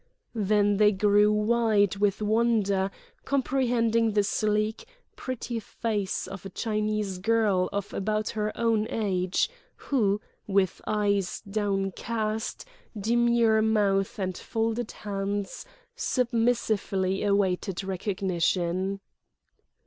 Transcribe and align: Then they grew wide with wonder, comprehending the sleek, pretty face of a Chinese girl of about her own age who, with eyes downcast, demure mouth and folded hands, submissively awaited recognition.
Then 0.33 0.77
they 0.77 0.91
grew 0.91 1.31
wide 1.31 1.97
with 1.97 2.23
wonder, 2.23 2.89
comprehending 3.23 4.13
the 4.13 4.23
sleek, 4.23 4.85
pretty 5.15 5.59
face 5.59 6.25
of 6.25 6.43
a 6.43 6.49
Chinese 6.49 7.19
girl 7.19 7.69
of 7.71 7.93
about 7.93 8.29
her 8.31 8.51
own 8.57 8.87
age 8.89 9.47
who, 9.75 10.19
with 10.47 10.81
eyes 10.87 11.41
downcast, 11.41 12.65
demure 12.99 13.61
mouth 13.61 14.17
and 14.17 14.35
folded 14.35 14.91
hands, 14.91 15.67
submissively 15.95 17.21
awaited 17.21 17.83
recognition. 17.83 19.01